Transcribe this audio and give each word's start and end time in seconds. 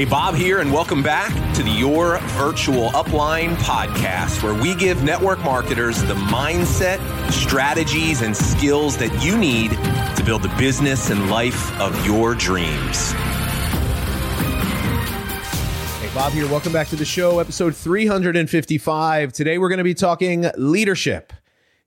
Hey, 0.00 0.06
Bob 0.06 0.34
here, 0.34 0.60
and 0.60 0.72
welcome 0.72 1.02
back 1.02 1.30
to 1.54 1.62
the 1.62 1.68
Your 1.68 2.20
Virtual 2.20 2.88
Upline 2.92 3.54
podcast, 3.56 4.42
where 4.42 4.54
we 4.54 4.74
give 4.74 5.02
network 5.02 5.40
marketers 5.40 6.02
the 6.04 6.14
mindset, 6.14 6.98
strategies, 7.30 8.22
and 8.22 8.34
skills 8.34 8.96
that 8.96 9.22
you 9.22 9.36
need 9.36 9.72
to 10.16 10.22
build 10.24 10.42
the 10.42 10.48
business 10.56 11.10
and 11.10 11.28
life 11.28 11.78
of 11.78 12.06
your 12.06 12.34
dreams. 12.34 13.12
Hey, 16.00 16.08
Bob 16.14 16.32
here. 16.32 16.48
Welcome 16.48 16.72
back 16.72 16.88
to 16.88 16.96
the 16.96 17.04
show, 17.04 17.38
episode 17.38 17.76
355. 17.76 19.34
Today, 19.34 19.58
we're 19.58 19.68
going 19.68 19.76
to 19.76 19.84
be 19.84 19.92
talking 19.92 20.46
leadership. 20.56 21.30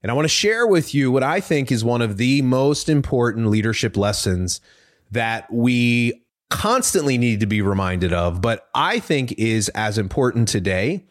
And 0.04 0.12
I 0.12 0.14
want 0.14 0.26
to 0.26 0.30
share 0.30 0.68
with 0.68 0.94
you 0.94 1.12
what 1.12 1.24
I 1.24 1.40
think 1.40 1.72
is 1.72 1.84
one 1.84 2.04
of 2.04 2.18
the 2.18 2.44
most 2.44 2.90
important 2.90 3.48
leadership 3.48 3.98
lessons 3.98 4.62
that 5.10 5.52
we 5.52 6.23
constantly 6.54 7.18
need 7.18 7.40
to 7.40 7.48
be 7.48 7.64
reminded 7.64 8.14
of, 8.14 8.40
but 8.40 8.70
I 8.76 9.00
think 9.00 9.34
is 9.40 9.70
as 9.70 9.98
important 9.98 10.48
today 10.48 11.08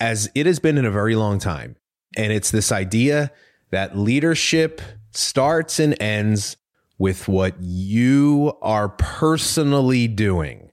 as 0.00 0.28
it 0.34 0.46
has 0.46 0.58
been 0.58 0.76
in 0.76 0.84
a 0.84 0.90
very 0.90 1.14
long 1.14 1.38
time. 1.38 1.76
And 2.16 2.32
it's 2.32 2.50
this 2.50 2.72
idea 2.72 3.30
that 3.70 3.96
leadership 3.96 4.82
starts 5.12 5.78
and 5.78 5.96
ends 6.02 6.56
with 6.98 7.28
what 7.28 7.54
you 7.60 8.52
are 8.62 8.88
personally 8.88 10.08
doing, 10.08 10.72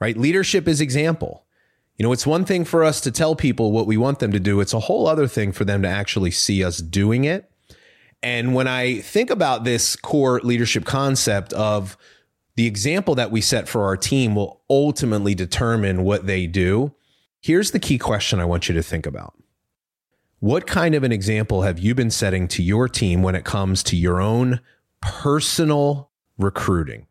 right? 0.00 0.16
Leadership 0.16 0.68
is 0.68 0.80
example. 0.80 1.44
You 1.96 2.04
know, 2.04 2.12
it's 2.12 2.26
one 2.26 2.44
thing 2.44 2.64
for 2.64 2.84
us 2.84 3.00
to 3.00 3.10
tell 3.10 3.34
people 3.34 3.72
what 3.72 3.88
we 3.88 3.96
want 3.96 4.20
them 4.20 4.30
to 4.30 4.40
do, 4.40 4.60
it's 4.60 4.74
a 4.74 4.80
whole 4.80 5.08
other 5.08 5.26
thing 5.26 5.50
for 5.50 5.64
them 5.64 5.82
to 5.82 5.88
actually 5.88 6.30
see 6.30 6.62
us 6.62 6.78
doing 6.78 7.24
it. 7.24 7.50
And 8.22 8.54
when 8.54 8.68
I 8.68 9.00
think 9.00 9.28
about 9.28 9.64
this 9.64 9.96
core 9.96 10.40
leadership 10.44 10.84
concept 10.84 11.52
of 11.52 11.96
the 12.56 12.66
example 12.66 13.14
that 13.14 13.30
we 13.30 13.40
set 13.40 13.68
for 13.68 13.84
our 13.84 13.96
team 13.96 14.34
will 14.34 14.60
ultimately 14.68 15.34
determine 15.34 16.04
what 16.04 16.26
they 16.26 16.46
do. 16.46 16.94
Here's 17.40 17.70
the 17.70 17.78
key 17.78 17.98
question 17.98 18.40
I 18.40 18.44
want 18.44 18.68
you 18.68 18.74
to 18.74 18.82
think 18.82 19.06
about. 19.06 19.34
What 20.40 20.66
kind 20.66 20.94
of 20.94 21.04
an 21.04 21.12
example 21.12 21.62
have 21.62 21.78
you 21.78 21.94
been 21.94 22.10
setting 22.10 22.48
to 22.48 22.62
your 22.62 22.88
team 22.88 23.22
when 23.22 23.34
it 23.34 23.44
comes 23.44 23.82
to 23.84 23.96
your 23.96 24.20
own 24.20 24.60
personal 25.00 26.10
recruiting? 26.38 27.06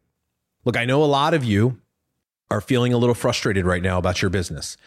Look, 0.66 0.78
I 0.78 0.86
know 0.86 1.04
a 1.04 1.06
lot 1.06 1.34
of 1.34 1.44
you 1.44 1.80
are 2.52 2.62
feeling 2.62 2.94
a 2.94 2.98
little 2.98 3.16
frustrated 3.16 3.66
right 3.66 3.84
now 3.84 3.98
about 3.98 4.22
your 4.22 4.30
business 4.30 4.78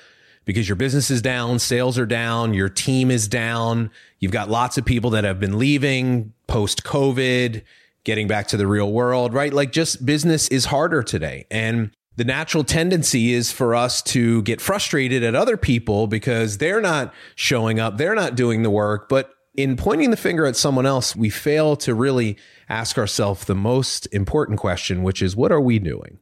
because 0.44 0.68
your 0.68 0.76
business 0.76 1.10
is 1.10 1.22
down, 1.22 1.58
sales 1.58 1.98
are 1.98 2.06
down, 2.06 2.54
your 2.54 2.68
team 2.68 3.10
is 3.10 3.28
down. 3.28 3.90
You've 4.18 4.32
got 4.32 4.50
lots 4.50 4.76
of 4.76 4.84
people 4.84 5.10
that 5.10 5.24
have 5.24 5.38
been 5.38 5.58
leaving 5.58 6.32
post 6.46 6.82
COVID 6.84 7.62
getting 8.04 8.26
back 8.26 8.48
to 8.48 8.56
the 8.56 8.66
real 8.66 8.92
world, 8.92 9.32
right? 9.32 9.52
Like 9.52 9.72
just 9.72 10.04
business 10.04 10.48
is 10.48 10.66
harder 10.66 11.02
today. 11.02 11.46
And 11.50 11.92
the 12.16 12.24
natural 12.24 12.64
tendency 12.64 13.32
is 13.32 13.50
for 13.52 13.74
us 13.74 14.02
to 14.02 14.42
get 14.42 14.60
frustrated 14.60 15.22
at 15.22 15.34
other 15.34 15.56
people 15.56 16.06
because 16.06 16.58
they're 16.58 16.80
not 16.80 17.14
showing 17.34 17.80
up, 17.80 17.96
they're 17.96 18.14
not 18.14 18.34
doing 18.34 18.62
the 18.62 18.70
work. 18.70 19.08
But 19.08 19.30
in 19.54 19.76
pointing 19.76 20.10
the 20.10 20.16
finger 20.16 20.46
at 20.46 20.56
someone 20.56 20.86
else, 20.86 21.14
we 21.14 21.30
fail 21.30 21.76
to 21.76 21.94
really 21.94 22.36
ask 22.68 22.98
ourselves 22.98 23.44
the 23.44 23.54
most 23.54 24.06
important 24.12 24.58
question, 24.58 25.02
which 25.02 25.22
is 25.22 25.36
what 25.36 25.52
are 25.52 25.60
we 25.60 25.78
doing? 25.78 26.18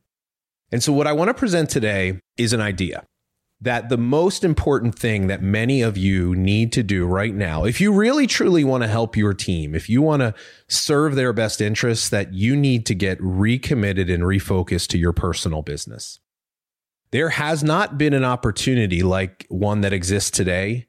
And 0.73 0.83
so, 0.83 0.93
what 0.93 1.07
I 1.07 1.13
want 1.13 1.29
to 1.29 1.35
present 1.35 1.71
today 1.71 2.21
is 2.37 2.53
an 2.53 2.61
idea 2.61 3.05
that 3.63 3.91
the 3.91 3.99
most 3.99 4.43
important 4.43 4.99
thing 4.99 5.27
that 5.27 5.43
many 5.43 5.83
of 5.83 5.99
you 5.99 6.35
need 6.35 6.73
to 6.73 6.83
do 6.83 7.07
right 7.07 7.35
now, 7.35 7.65
if 7.65 7.81
you 7.81 7.93
really 7.93 8.27
truly 8.27 8.65
want 8.65 8.83
to 8.83 8.89
help 8.89 9.17
your 9.17 9.35
team, 9.35 9.75
if 9.75 9.89
you 9.89 10.01
want 10.01 10.21
to 10.21 10.35
serve 10.69 11.15
their 11.15 11.33
best 11.33 11.61
interests, 11.61 12.09
that 12.09 12.33
you 12.33 12.57
need 12.57 12.87
to 12.87 12.95
get 12.95 13.19
recommitted 13.21 14.09
and 14.09 14.23
refocused 14.23 14.89
to 14.89 14.99
your 14.99 15.13
personal 15.13 15.61
business. 15.61 16.21
There 17.11 17.29
has 17.31 17.63
not 17.63 17.99
been 17.99 18.15
an 18.15 18.25
opportunity 18.25 19.03
like 19.03 19.45
one 19.51 19.83
that 19.83 19.93
exists 19.93 20.31
today 20.31 20.87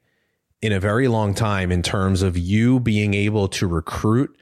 in 0.62 0.72
a 0.72 0.80
very 0.80 1.08
long 1.08 1.34
time 1.34 1.70
in 1.70 1.82
terms 1.82 2.22
of 2.22 2.38
you 2.38 2.80
being 2.80 3.12
able 3.12 3.48
to 3.48 3.66
recruit 3.66 4.34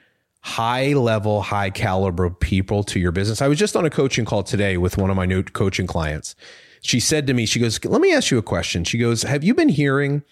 high 0.42 0.92
level, 0.92 1.42
high 1.42 1.70
caliber 1.70 2.30
people 2.30 2.84
to 2.84 3.00
your 3.00 3.12
business. 3.12 3.42
I 3.42 3.48
was 3.48 3.58
just 3.58 3.76
on 3.76 3.86
a 3.86 3.90
coaching 3.90 4.24
call 4.24 4.42
today 4.42 4.76
with 4.76 4.98
one 4.98 5.10
of 5.10 5.16
my 5.16 5.26
new 5.26 5.42
coaching 5.42 5.86
clients 5.86 6.36
she 6.80 7.00
said 7.00 7.26
to 7.26 7.34
me, 7.34 7.46
she 7.46 7.60
goes, 7.60 7.82
Let 7.84 8.00
me 8.00 8.12
ask 8.14 8.30
you 8.30 8.38
a 8.38 8.42
question. 8.42 8.84
She 8.84 8.98
goes, 8.98 9.22
Have 9.22 9.44
you 9.44 9.54
been 9.54 9.68
hearing 9.68 10.22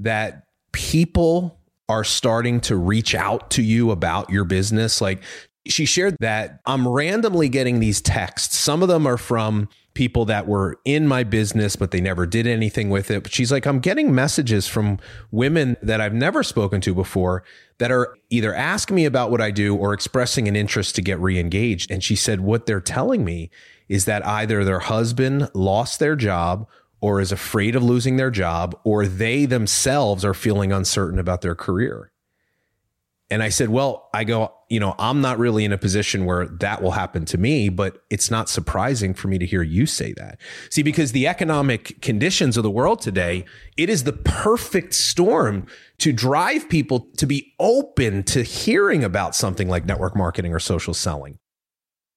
that 0.00 0.46
people 0.72 1.58
are 1.88 2.04
starting 2.04 2.60
to 2.60 2.76
reach 2.76 3.14
out 3.14 3.50
to 3.50 3.62
you 3.62 3.90
about 3.90 4.30
your 4.30 4.44
business? 4.44 5.00
Like, 5.00 5.22
she 5.66 5.84
shared 5.84 6.16
that 6.20 6.60
I'm 6.66 6.88
randomly 6.88 7.48
getting 7.48 7.78
these 7.78 8.00
texts. 8.00 8.56
Some 8.56 8.82
of 8.82 8.88
them 8.88 9.06
are 9.06 9.16
from 9.16 9.68
people 9.94 10.24
that 10.24 10.46
were 10.48 10.80
in 10.84 11.06
my 11.06 11.22
business, 11.22 11.76
but 11.76 11.90
they 11.90 12.00
never 12.00 12.26
did 12.26 12.46
anything 12.46 12.88
with 12.88 13.10
it. 13.10 13.22
But 13.22 13.32
she's 13.32 13.52
like, 13.52 13.66
I'm 13.66 13.78
getting 13.78 14.14
messages 14.14 14.66
from 14.66 14.98
women 15.30 15.76
that 15.82 16.00
I've 16.00 16.14
never 16.14 16.42
spoken 16.42 16.80
to 16.80 16.94
before 16.94 17.44
that 17.78 17.92
are 17.92 18.16
either 18.30 18.54
asking 18.54 18.96
me 18.96 19.04
about 19.04 19.30
what 19.30 19.40
I 19.40 19.50
do 19.50 19.76
or 19.76 19.92
expressing 19.92 20.48
an 20.48 20.56
interest 20.56 20.96
to 20.96 21.02
get 21.02 21.20
re 21.20 21.38
engaged. 21.38 21.90
And 21.90 22.02
she 22.02 22.16
said, 22.16 22.40
What 22.40 22.66
they're 22.66 22.80
telling 22.80 23.24
me 23.24 23.50
is 23.88 24.04
that 24.04 24.26
either 24.26 24.64
their 24.64 24.80
husband 24.80 25.50
lost 25.54 25.98
their 25.98 26.16
job 26.16 26.68
or 27.00 27.20
is 27.20 27.32
afraid 27.32 27.74
of 27.74 27.82
losing 27.82 28.16
their 28.16 28.30
job, 28.30 28.78
or 28.84 29.06
they 29.06 29.44
themselves 29.44 30.24
are 30.24 30.34
feeling 30.34 30.72
uncertain 30.72 31.18
about 31.18 31.40
their 31.40 31.54
career. 31.54 32.12
And 33.28 33.42
I 33.42 33.48
said, 33.48 33.70
Well, 33.70 34.10
I 34.12 34.24
go, 34.24 34.52
you 34.68 34.78
know, 34.78 34.94
I'm 34.98 35.20
not 35.22 35.38
really 35.38 35.64
in 35.64 35.72
a 35.72 35.78
position 35.78 36.26
where 36.26 36.46
that 36.46 36.82
will 36.82 36.90
happen 36.90 37.24
to 37.26 37.38
me, 37.38 37.70
but 37.70 38.02
it's 38.10 38.30
not 38.30 38.50
surprising 38.50 39.14
for 39.14 39.28
me 39.28 39.38
to 39.38 39.46
hear 39.46 39.62
you 39.62 39.86
say 39.86 40.12
that. 40.12 40.38
See, 40.70 40.82
because 40.82 41.12
the 41.12 41.26
economic 41.26 42.02
conditions 42.02 42.58
of 42.58 42.62
the 42.62 42.70
world 42.70 43.00
today, 43.00 43.46
it 43.78 43.88
is 43.88 44.04
the 44.04 44.12
perfect 44.12 44.94
storm 44.94 45.66
to 45.98 46.12
drive 46.12 46.68
people 46.68 47.08
to 47.16 47.26
be 47.26 47.54
open 47.58 48.22
to 48.24 48.42
hearing 48.42 49.02
about 49.02 49.34
something 49.34 49.66
like 49.66 49.86
network 49.86 50.14
marketing 50.14 50.52
or 50.52 50.58
social 50.58 50.94
selling. 50.94 51.38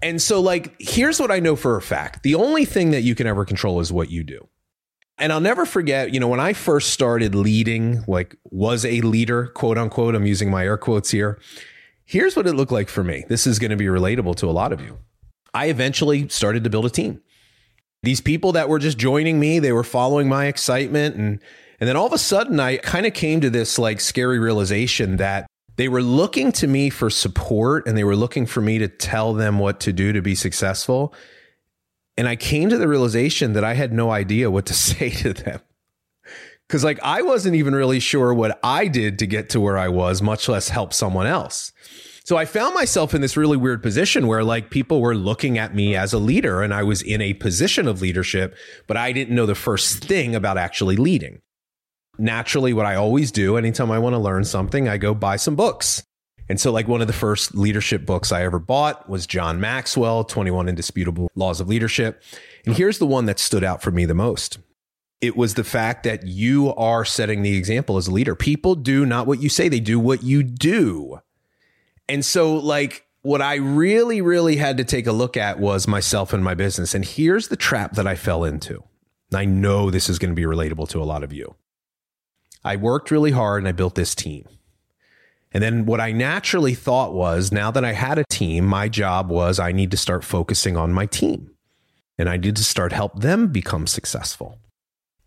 And 0.02 0.22
so, 0.22 0.42
like, 0.42 0.76
here's 0.80 1.20
what 1.20 1.32
I 1.32 1.40
know 1.40 1.56
for 1.56 1.78
a 1.78 1.82
fact 1.82 2.24
the 2.24 2.36
only 2.36 2.66
thing 2.66 2.92
that 2.92 3.02
you 3.02 3.16
can 3.16 3.28
ever 3.28 3.46
control 3.46 3.80
is 3.80 3.92
what 3.92 4.10
you 4.10 4.24
do. 4.24 4.48
And 5.18 5.32
I'll 5.32 5.40
never 5.40 5.66
forget, 5.66 6.14
you 6.14 6.20
know, 6.20 6.28
when 6.28 6.42
I 6.42 6.54
first 6.54 6.90
started 6.90 7.34
leading, 7.34 8.04
like, 8.08 8.36
was 8.52 8.86
a 8.86 9.00
leader, 9.02 9.48
quote 9.48 9.78
unquote, 9.78 10.14
I'm 10.14 10.26
using 10.26 10.52
my 10.52 10.66
air 10.66 10.78
quotes 10.78 11.12
here. 11.12 11.40
Here's 12.04 12.36
what 12.36 12.46
it 12.46 12.54
looked 12.54 12.72
like 12.72 12.90
for 12.90 13.04
me. 13.04 13.24
This 13.30 13.48
is 13.48 13.58
going 13.58 13.72
to 13.72 13.78
be 13.78 13.86
relatable 13.86 14.36
to 14.38 14.50
a 14.50 14.52
lot 14.52 14.74
of 14.74 14.82
you. 14.82 14.98
I 15.54 15.68
eventually 15.68 16.28
started 16.28 16.66
to 16.66 16.70
build 16.70 16.86
a 16.86 16.90
team. 16.90 17.22
These 18.04 18.22
people 18.22 18.52
that 18.52 18.70
were 18.70 18.78
just 18.78 18.98
joining 18.98 19.40
me, 19.40 19.58
they 19.58 19.72
were 19.72 19.84
following 19.84 20.28
my 20.28 20.46
excitement. 20.46 21.16
And, 21.16 21.40
and 21.80 21.90
then 21.90 21.96
all 21.96 22.06
of 22.06 22.14
a 22.14 22.18
sudden, 22.18 22.60
I 22.60 22.78
kind 22.78 23.06
of 23.06 23.14
came 23.14 23.42
to 23.42 23.50
this 23.50 23.80
like 23.80 24.02
scary 24.02 24.38
realization 24.38 25.18
that 25.18 25.48
they 25.78 25.88
were 25.88 26.02
looking 26.02 26.52
to 26.54 26.68
me 26.68 26.90
for 26.90 27.10
support 27.10 27.88
and 27.88 27.98
they 27.98 28.04
were 28.04 28.16
looking 28.16 28.46
for 28.46 28.62
me 28.62 28.78
to 28.80 28.88
tell 28.88 29.34
them 29.34 29.60
what 29.60 29.80
to 29.82 29.94
do 29.94 30.14
to 30.14 30.22
be 30.22 30.36
successful. 30.36 31.14
And 32.18 32.28
I 32.28 32.36
came 32.36 32.70
to 32.70 32.78
the 32.78 32.88
realization 32.88 33.54
that 33.54 33.64
I 33.64 33.74
had 33.74 33.92
no 33.92 34.12
idea 34.12 34.50
what 34.52 34.66
to 34.68 34.74
say 34.90 35.10
to 35.10 35.34
them. 35.34 35.60
Cause 36.68 36.84
like 36.84 37.00
I 37.04 37.22
wasn't 37.22 37.56
even 37.56 37.76
really 37.76 38.00
sure 38.00 38.34
what 38.34 38.60
I 38.64 38.88
did 38.88 39.20
to 39.20 39.28
get 39.28 39.50
to 39.50 39.62
where 39.62 39.78
I 39.78 39.88
was, 39.88 40.22
much 40.22 40.50
less 40.50 40.70
help 40.70 40.94
someone 40.94 41.28
else. 41.28 41.72
So 42.24 42.38
I 42.38 42.46
found 42.46 42.74
myself 42.74 43.14
in 43.14 43.22
this 43.22 43.38
really 43.38 43.56
weird 43.56 43.84
position 43.84 44.26
where 44.26 44.44
like 44.44 44.72
people 44.72 45.00
were 45.00 45.14
looking 45.14 45.60
at 45.60 45.76
me 45.76 45.96
as 45.96 46.12
a 46.12 46.18
leader 46.18 46.64
and 46.64 46.74
I 46.74 46.82
was 46.82 47.04
in 47.04 47.22
a 47.22 47.36
position 47.36 47.88
of 47.88 48.02
leadership, 48.02 48.58
but 48.88 48.98
I 48.98 49.12
didn't 49.12 49.36
know 49.36 49.46
the 49.46 49.54
first 49.54 50.04
thing 50.06 50.34
about 50.34 50.58
actually 50.58 50.96
leading 50.96 51.42
naturally, 52.18 52.74
what 52.74 52.86
I 52.86 52.96
always 52.96 53.32
do 53.32 53.58
anytime 53.58 53.92
I 53.92 54.00
want 54.00 54.14
to 54.14 54.20
learn 54.20 54.46
something, 54.46 54.88
I 54.88 54.98
go 54.98 55.14
buy 55.14 55.36
some 55.36 55.56
books. 55.56 56.04
And 56.48 56.60
so, 56.60 56.72
like, 56.72 56.88
one 56.88 57.02
of 57.02 57.08
the 57.08 57.14
first 57.14 57.56
leadership 57.56 58.06
books 58.06 58.32
I 58.32 58.44
ever 58.44 58.60
bought 58.60 59.10
was 59.10 59.26
John 59.26 59.60
Maxwell, 59.60 60.24
21 60.24 60.70
Indisputable 60.70 61.32
Laws 61.36 61.60
of 61.60 61.68
Leadership. 61.68 62.22
And 62.66 62.76
here's 62.76 63.00
the 63.00 63.08
one 63.08 63.26
that 63.26 63.40
stood 63.40 63.64
out 63.64 63.82
for 63.82 63.92
me 63.92 64.06
the 64.06 64.14
most 64.14 64.60
it 65.22 65.36
was 65.36 65.56
the 65.56 65.64
fact 65.64 66.04
that 66.04 66.28
you 66.28 66.74
are 66.76 67.06
setting 67.06 67.42
the 67.42 67.58
example 67.58 67.98
as 67.98 68.08
a 68.08 68.12
leader. 68.12 68.36
People 68.36 68.76
do 68.76 69.06
not 69.06 69.26
what 69.26 69.42
you 69.42 69.50
say, 69.50 69.70
they 69.70 69.80
do 69.80 70.00
what 70.00 70.24
you 70.24 70.44
do. 70.44 71.20
And 72.08 72.24
so, 72.24 72.56
like, 72.56 73.08
what 73.24 73.42
I 73.42 73.56
really, 73.56 74.22
really 74.22 74.58
had 74.58 74.78
to 74.78 74.84
take 74.84 75.08
a 75.08 75.12
look 75.12 75.36
at 75.36 75.60
was 75.60 75.88
myself 75.88 76.32
and 76.32 76.44
my 76.44 76.54
business. 76.54 76.94
And 76.94 77.04
here's 77.04 77.48
the 77.48 77.56
trap 77.56 77.94
that 77.94 78.06
I 78.06 78.16
fell 78.16 78.44
into. 78.44 78.84
I 79.34 79.46
know 79.46 79.90
this 79.90 80.10
is 80.10 80.20
going 80.20 80.30
to 80.30 80.36
be 80.36 80.44
relatable 80.44 80.90
to 80.90 81.02
a 81.02 81.06
lot 81.06 81.24
of 81.24 81.34
you. 81.34 81.56
I 82.66 82.76
worked 82.76 83.12
really 83.12 83.32
hard 83.32 83.62
and 83.62 83.68
I 83.68 83.72
built 83.72 83.96
this 83.96 84.16
team. 84.16 84.46
And 85.54 85.64
then 85.64 85.86
what 85.86 86.02
I 86.02 86.12
naturally 86.12 86.74
thought 86.74 87.14
was 87.14 87.52
now 87.52 87.72
that 87.72 87.86
I 87.86 87.94
had 87.94 88.18
a 88.18 88.26
team, 88.26 88.66
my 88.66 88.90
job 88.90 89.30
was 89.30 89.60
I 89.60 89.72
need 89.72 89.92
to 89.92 89.98
start 89.98 90.24
focusing 90.24 90.76
on 90.76 90.92
my 90.92 91.06
team 91.06 91.52
and 92.18 92.28
I 92.28 92.38
need 92.38 92.56
to 92.56 92.64
start 92.64 92.92
help 92.92 93.22
them 93.22 93.48
become 93.48 93.88
successful. 93.88 94.58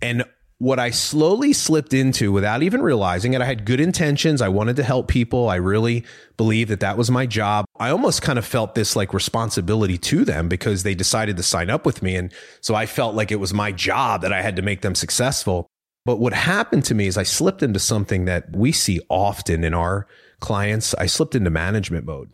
And 0.02 0.25
what 0.58 0.81
I 0.81 0.90
slowly 0.90 1.52
slipped 1.52 1.94
into 1.94 2.32
without 2.32 2.64
even 2.64 2.82
realizing 2.82 3.35
it, 3.35 3.41
I 3.41 3.44
had 3.44 3.64
good 3.64 3.79
intentions. 3.79 4.43
I 4.43 4.49
wanted 4.49 4.75
to 4.76 4.82
help 4.82 5.06
people. 5.06 5.49
I 5.49 5.56
really 5.56 6.05
believed 6.37 6.70
that 6.70 6.81
that 6.81 6.99
was 6.99 7.11
my 7.11 7.26
job. 7.26 7.64
I 7.79 7.91
almost 7.91 8.23
kind 8.23 8.38
of 8.38 8.44
felt 8.44 8.75
this 8.75 8.96
like 8.96 9.14
responsibility 9.14 9.96
to 9.99 10.25
them 10.25 10.49
because 10.49 10.82
they 10.82 10.96
decided 10.96 11.37
to 11.37 11.44
sign 11.44 11.70
up 11.70 11.87
with 11.87 12.02
me. 12.02 12.17
And 12.17 12.32
so 12.61 12.75
I 12.75 12.87
felt 12.87 13.14
like 13.14 13.31
it 13.31 13.37
was 13.37 13.55
my 13.55 13.70
job 13.70 14.23
that 14.23 14.32
I 14.32 14.43
had 14.43 14.56
to 14.56 14.62
make 14.62 14.81
them 14.81 14.96
successful. 14.96 15.69
But 16.08 16.20
what 16.20 16.32
happened 16.32 16.87
to 16.87 16.94
me 16.94 17.06
is 17.06 17.19
I 17.19 17.22
slipped 17.22 17.62
into 17.62 17.78
something 17.78 18.25
that 18.25 18.56
we 18.56 18.72
see 18.72 18.99
often 19.10 19.62
in 19.62 19.75
our 19.75 20.06
clients. 20.40 20.94
I 20.94 21.05
slipped 21.05 21.34
into 21.34 21.50
management 21.50 22.06
mode. 22.06 22.31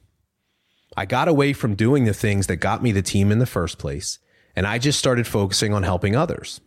I 0.97 1.07
got 1.07 1.27
away 1.27 1.53
from 1.55 1.75
doing 1.75 2.05
the 2.05 2.15
things 2.15 2.47
that 2.47 2.59
got 2.59 2.85
me 2.85 2.93
the 2.93 3.03
team 3.03 3.33
in 3.33 3.41
the 3.41 3.47
first 3.47 3.79
place. 3.79 4.21
And 4.55 4.65
I 4.65 4.79
just 4.79 5.01
started 5.01 5.27
focusing 5.27 5.75
on 5.75 5.83
helping 5.83 6.15
others. 6.15 6.61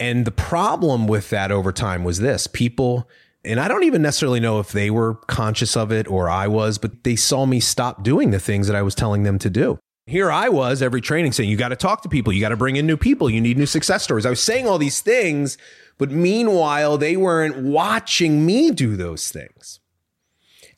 And 0.00 0.24
the 0.24 0.30
problem 0.30 1.06
with 1.06 1.28
that 1.28 1.52
over 1.52 1.72
time 1.72 2.04
was 2.04 2.20
this 2.20 2.46
people, 2.46 3.06
and 3.44 3.60
I 3.60 3.68
don't 3.68 3.84
even 3.84 4.00
necessarily 4.00 4.40
know 4.40 4.60
if 4.60 4.72
they 4.72 4.88
were 4.88 5.16
conscious 5.26 5.76
of 5.76 5.92
it 5.92 6.10
or 6.10 6.30
I 6.30 6.48
was, 6.48 6.78
but 6.78 7.04
they 7.04 7.16
saw 7.16 7.44
me 7.44 7.60
stop 7.60 8.02
doing 8.02 8.30
the 8.30 8.40
things 8.40 8.66
that 8.66 8.76
I 8.76 8.80
was 8.80 8.94
telling 8.94 9.24
them 9.24 9.38
to 9.40 9.50
do. 9.50 9.78
Here 10.06 10.30
I 10.30 10.50
was 10.50 10.82
every 10.82 11.00
training 11.00 11.32
saying, 11.32 11.48
you 11.48 11.56
got 11.56 11.68
to 11.68 11.76
talk 11.76 12.02
to 12.02 12.08
people, 12.08 12.32
you 12.32 12.40
got 12.40 12.50
to 12.50 12.56
bring 12.56 12.76
in 12.76 12.86
new 12.86 12.96
people, 12.96 13.30
you 13.30 13.40
need 13.40 13.56
new 13.56 13.66
success 13.66 14.02
stories. 14.02 14.26
I 14.26 14.30
was 14.30 14.42
saying 14.42 14.68
all 14.68 14.76
these 14.76 15.00
things, 15.00 15.56
but 15.96 16.10
meanwhile, 16.10 16.98
they 16.98 17.16
weren't 17.16 17.56
watching 17.56 18.44
me 18.44 18.70
do 18.70 18.96
those 18.96 19.30
things. 19.30 19.80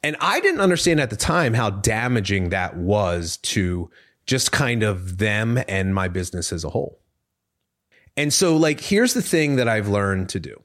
And 0.02 0.17
I 0.20 0.38
didn't 0.38 0.61
understand 0.61 1.00
at 1.00 1.11
the 1.11 1.17
time 1.17 1.55
how 1.55 1.70
damaging 1.70 2.50
that 2.50 2.76
was 2.76 3.38
to 3.38 3.90
just 4.26 4.52
kind 4.52 4.84
of 4.84 5.19
them 5.19 5.58
and 5.67 5.94
my 5.94 6.06
business 6.06 6.52
as 6.52 6.62
a 6.62 6.70
whole. 6.70 7.00
And 8.17 8.32
so, 8.32 8.56
like, 8.56 8.81
here's 8.81 9.14
the 9.14 9.22
thing 9.22 9.56
that 9.56 9.69
I've 9.69 9.88
learned 9.88 10.29
to 10.31 10.40
do 10.40 10.62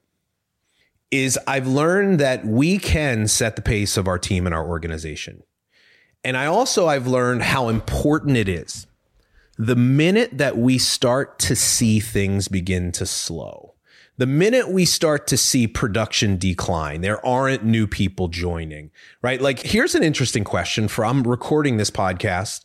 is 1.10 1.38
I've 1.48 1.68
learned 1.68 2.20
that 2.20 2.46
we 2.46 2.78
can 2.78 3.28
set 3.28 3.56
the 3.56 3.62
pace 3.62 3.98
of 3.98 4.08
our 4.08 4.18
team 4.18 4.46
and 4.46 4.56
our 4.56 4.66
organization. 4.66 5.44
And 6.24 6.38
I 6.38 6.46
also 6.46 6.88
I've 6.88 7.08
learned 7.08 7.44
how 7.44 7.70
important 7.70 8.38
it 8.38 8.48
is. 8.48 8.88
The 9.58 9.76
minute 9.76 10.38
that 10.38 10.58
we 10.58 10.78
start 10.78 11.40
to 11.40 11.56
see 11.56 12.00
things 12.00 12.48
begin 12.48 12.92
to 12.94 13.06
slow, 13.06 13.76
the 14.18 14.28
minute 14.28 14.70
we 14.70 14.86
start 14.86 15.26
to 15.28 15.38
see 15.38 15.68
production 15.68 16.38
decline, 16.38 17.02
there 17.02 17.26
aren't 17.26 17.64
new 17.64 17.88
people 17.88 18.28
joining, 18.28 18.92
right? 19.22 19.42
Like, 19.42 19.60
here's 19.60 19.96
an 19.96 20.04
interesting 20.04 20.44
question 20.44 20.88
for 20.88 21.06
I'm 21.06 21.24
recording 21.24 21.78
this 21.78 21.92
podcast 21.92 22.64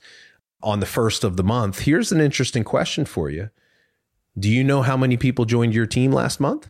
on 0.62 0.80
the 0.80 0.86
first 0.86 1.24
of 1.24 1.36
the 1.36 1.44
month. 1.44 1.80
Here's 1.80 2.12
an 2.12 2.20
interesting 2.20 2.64
question 2.64 3.04
for 3.04 3.30
you. 3.30 3.50
Do 4.38 4.50
you 4.50 4.62
know 4.62 4.82
how 4.82 4.96
many 4.96 5.16
people 5.16 5.44
joined 5.44 5.74
your 5.74 5.86
team 5.86 6.12
last 6.12 6.40
month? 6.40 6.68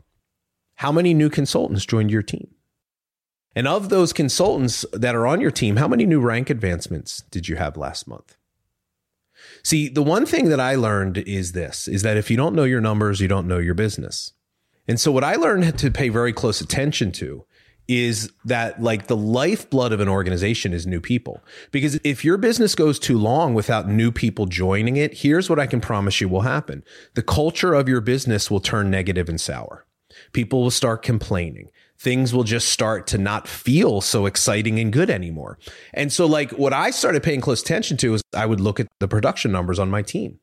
How 0.76 0.92
many 0.92 1.14
new 1.14 1.30
consultants 1.30 1.84
joined 1.84 2.10
your 2.10 2.22
team? 2.22 2.48
And 3.56 3.66
of 3.66 3.88
those 3.88 4.12
consultants 4.12 4.84
that 4.92 5.14
are 5.14 5.26
on 5.26 5.40
your 5.40 5.50
team, 5.50 5.76
how 5.76 5.88
many 5.88 6.04
new 6.04 6.20
rank 6.20 6.50
advancements 6.50 7.22
did 7.30 7.48
you 7.48 7.56
have 7.56 7.78
last 7.78 8.06
month? 8.06 8.36
See, 9.62 9.88
the 9.88 10.02
one 10.02 10.26
thing 10.26 10.50
that 10.50 10.60
I 10.60 10.74
learned 10.74 11.18
is 11.18 11.52
this 11.52 11.88
is 11.88 12.02
that 12.02 12.18
if 12.18 12.30
you 12.30 12.36
don't 12.36 12.54
know 12.54 12.64
your 12.64 12.82
numbers, 12.82 13.20
you 13.20 13.28
don't 13.28 13.48
know 13.48 13.58
your 13.58 13.74
business. 13.74 14.32
And 14.86 15.00
so 15.00 15.10
what 15.10 15.24
I 15.24 15.36
learned 15.36 15.78
to 15.78 15.90
pay 15.90 16.10
very 16.10 16.34
close 16.34 16.60
attention 16.60 17.12
to 17.12 17.46
is 17.88 18.30
that 18.44 18.82
like 18.82 19.06
the 19.06 19.16
lifeblood 19.16 19.92
of 19.92 20.00
an 20.00 20.08
organization 20.08 20.72
is 20.72 20.86
new 20.86 21.00
people. 21.00 21.42
Because 21.70 21.98
if 22.04 22.24
your 22.24 22.36
business 22.36 22.74
goes 22.74 22.98
too 22.98 23.16
long 23.16 23.54
without 23.54 23.88
new 23.88 24.12
people 24.12 24.46
joining 24.46 24.96
it, 24.96 25.18
here's 25.18 25.48
what 25.48 25.60
I 25.60 25.66
can 25.66 25.80
promise 25.80 26.20
you 26.20 26.28
will 26.28 26.42
happen. 26.42 26.84
The 27.14 27.22
culture 27.22 27.74
of 27.74 27.88
your 27.88 28.00
business 28.00 28.50
will 28.50 28.60
turn 28.60 28.90
negative 28.90 29.28
and 29.28 29.40
sour. 29.40 29.86
People 30.32 30.62
will 30.62 30.70
start 30.70 31.02
complaining. 31.02 31.70
Things 31.98 32.34
will 32.34 32.44
just 32.44 32.68
start 32.68 33.06
to 33.08 33.18
not 33.18 33.48
feel 33.48 34.00
so 34.00 34.26
exciting 34.26 34.78
and 34.78 34.92
good 34.92 35.10
anymore. 35.10 35.58
And 35.94 36.12
so 36.12 36.26
like 36.26 36.50
what 36.52 36.72
I 36.72 36.90
started 36.90 37.22
paying 37.22 37.40
close 37.40 37.62
attention 37.62 37.96
to 37.98 38.14
is 38.14 38.22
I 38.34 38.46
would 38.46 38.60
look 38.60 38.80
at 38.80 38.86
the 39.00 39.08
production 39.08 39.52
numbers 39.52 39.78
on 39.78 39.90
my 39.90 40.02
team. 40.02 40.38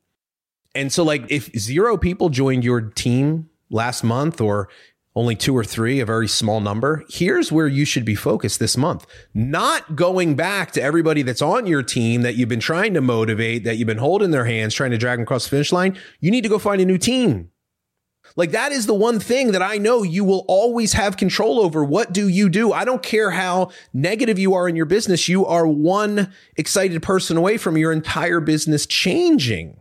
And 0.74 0.92
so 0.92 1.04
like 1.04 1.24
if 1.30 1.56
zero 1.56 1.96
people 1.96 2.28
joined 2.28 2.64
your 2.64 2.80
team 2.80 3.48
last 3.70 4.02
month 4.02 4.40
or 4.40 4.68
only 5.16 5.36
two 5.36 5.56
or 5.56 5.62
three, 5.64 6.00
a 6.00 6.06
very 6.06 6.26
small 6.26 6.60
number. 6.60 7.04
Here's 7.08 7.52
where 7.52 7.68
you 7.68 7.84
should 7.84 8.04
be 8.04 8.16
focused 8.16 8.58
this 8.58 8.76
month. 8.76 9.06
Not 9.32 9.94
going 9.94 10.34
back 10.34 10.72
to 10.72 10.82
everybody 10.82 11.22
that's 11.22 11.42
on 11.42 11.66
your 11.66 11.82
team 11.82 12.22
that 12.22 12.34
you've 12.34 12.48
been 12.48 12.60
trying 12.60 12.94
to 12.94 13.00
motivate, 13.00 13.64
that 13.64 13.76
you've 13.76 13.86
been 13.86 13.98
holding 13.98 14.32
their 14.32 14.44
hands, 14.44 14.74
trying 14.74 14.90
to 14.90 14.98
drag 14.98 15.18
them 15.18 15.22
across 15.22 15.44
the 15.44 15.50
finish 15.50 15.72
line. 15.72 15.96
You 16.20 16.30
need 16.32 16.42
to 16.42 16.48
go 16.48 16.58
find 16.58 16.80
a 16.80 16.84
new 16.84 16.98
team. 16.98 17.50
Like 18.36 18.50
that 18.50 18.72
is 18.72 18.86
the 18.86 18.94
one 18.94 19.20
thing 19.20 19.52
that 19.52 19.62
I 19.62 19.78
know 19.78 20.02
you 20.02 20.24
will 20.24 20.44
always 20.48 20.94
have 20.94 21.16
control 21.16 21.60
over. 21.60 21.84
What 21.84 22.12
do 22.12 22.28
you 22.28 22.48
do? 22.48 22.72
I 22.72 22.84
don't 22.84 23.02
care 23.02 23.30
how 23.30 23.70
negative 23.92 24.38
you 24.38 24.54
are 24.54 24.68
in 24.68 24.74
your 24.74 24.86
business. 24.86 25.28
You 25.28 25.46
are 25.46 25.66
one 25.66 26.32
excited 26.56 27.02
person 27.02 27.36
away 27.36 27.58
from 27.58 27.76
your 27.76 27.92
entire 27.92 28.40
business 28.40 28.86
changing, 28.86 29.80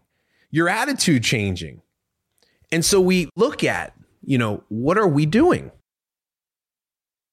your 0.52 0.70
attitude 0.70 1.24
changing. 1.24 1.82
And 2.72 2.86
so 2.86 3.02
we 3.02 3.30
look 3.36 3.64
at 3.64 3.94
you 4.26 4.38
know, 4.38 4.64
what 4.70 4.98
are 4.98 5.08
we 5.08 5.26
doing? 5.26 5.72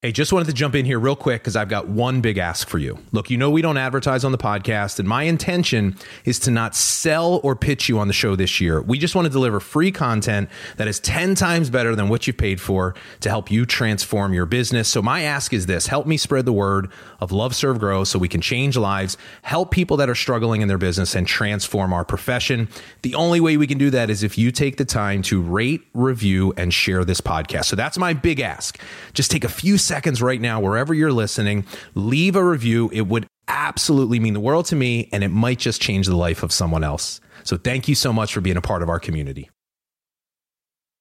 Hey, 0.02 0.12
just 0.12 0.32
wanted 0.32 0.47
to 0.47 0.55
jump 0.55 0.75
in 0.75 0.87
here 0.87 0.99
real 0.99 1.14
quick 1.14 1.43
because 1.43 1.56
I've 1.56 1.69
got 1.69 1.87
one 1.87 2.23
big 2.23 2.38
ask 2.38 2.67
for 2.67 2.79
you. 2.79 2.97
Look, 3.12 3.29
you 3.29 3.37
know, 3.37 3.50
we 3.50 3.61
don't 3.61 3.76
advertise 3.76 4.25
on 4.25 4.32
the 4.32 4.38
podcast, 4.38 4.99
and 4.99 5.06
my 5.06 5.25
intention 5.25 5.94
is 6.25 6.38
to 6.38 6.50
not 6.50 6.75
sell 6.75 7.38
or 7.43 7.55
pitch 7.55 7.87
you 7.87 7.99
on 7.99 8.08
the 8.08 8.14
show 8.14 8.35
this 8.35 8.62
year. 8.62 8.81
We 8.81 8.97
just 8.97 9.14
want 9.14 9.26
to 9.26 9.31
deliver 9.31 9.61
free 9.61 9.93
content 9.93 10.49
that 10.79 10.88
is 10.88 11.00
10 11.00 11.35
times 11.35 11.69
better 11.69 11.94
than 11.94 12.08
what 12.08 12.26
you've 12.26 12.38
paid 12.38 12.62
for 12.62 12.94
to 13.20 13.29
help 13.29 13.50
you 13.50 13.67
transform 13.67 14.32
your 14.32 14.47
business. 14.47 14.88
So, 14.88 15.02
my 15.02 15.20
ask 15.20 15.52
is 15.52 15.67
this 15.67 15.88
help 15.88 16.06
me 16.06 16.17
spread 16.17 16.47
the 16.47 16.52
word 16.55 16.91
of 17.20 17.31
Love, 17.31 17.55
Serve, 17.55 17.79
Grow 17.79 18.05
so 18.05 18.19
we 18.19 18.26
can 18.26 18.41
change 18.41 18.79
lives, 18.79 19.19
help 19.43 19.70
people 19.70 19.99
that 19.99 20.08
are 20.08 20.14
struggling 20.14 20.62
in 20.62 20.69
their 20.69 20.79
business, 20.79 21.14
and 21.14 21.26
transform 21.26 21.93
our 21.93 22.06
profession. 22.06 22.70
The 23.02 23.14
only 23.17 23.38
way 23.38 23.58
we 23.58 23.67
can 23.67 23.76
do 23.76 23.91
that 23.91 24.08
is 24.08 24.23
if 24.23 24.38
you 24.38 24.50
take 24.50 24.79
the 24.79 24.87
time 24.87 25.20
to 25.25 25.43
rate, 25.43 25.82
review, 25.93 26.55
and 26.56 26.73
share 26.73 27.05
this 27.05 27.20
podcast. 27.20 27.67
So, 27.67 27.76
that's 27.76 27.99
my 27.99 28.14
big 28.14 28.41
ask. 28.41 28.81
Just 29.12 29.31
take 29.31 29.44
a 29.44 29.50
few 29.50 29.76
seconds 29.90 30.22
right 30.22 30.40
now, 30.40 30.60
wherever 30.60 30.94
you're 30.94 31.12
listening, 31.12 31.66
leave 31.96 32.37
a 32.37 32.44
review. 32.44 32.90
It 32.92 33.08
would 33.08 33.26
absolutely 33.48 34.20
mean 34.20 34.34
the 34.34 34.40
world 34.40 34.66
to 34.66 34.76
me, 34.76 35.08
and 35.12 35.25
it 35.25 35.31
might 35.31 35.58
just 35.58 35.82
change 35.82 36.06
the 36.06 36.16
life 36.16 36.44
of 36.44 36.52
someone 36.52 36.84
else. 36.84 37.20
So 37.42 37.56
thank 37.56 37.88
you 37.88 37.96
so 37.96 38.12
much 38.12 38.32
for 38.32 38.40
being 38.40 38.56
a 38.56 38.60
part 38.60 38.84
of 38.84 38.88
our 38.88 39.00
community. 39.00 39.50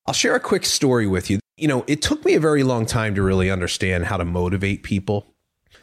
I'll 0.07 0.15
share 0.15 0.33
a 0.33 0.39
quick 0.39 0.65
story 0.65 1.05
with 1.05 1.29
you. 1.29 1.39
You 1.55 1.67
know, 1.67 1.85
it 1.85 2.01
took 2.01 2.25
me 2.25 2.33
a 2.33 2.39
very 2.39 2.63
long 2.63 2.87
time 2.87 3.13
to 3.13 3.21
really 3.21 3.51
understand 3.51 4.05
how 4.05 4.17
to 4.17 4.25
motivate 4.25 4.81
people. 4.81 5.35